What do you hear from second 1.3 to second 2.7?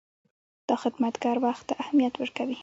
وخت ته اهمیت ورکوي.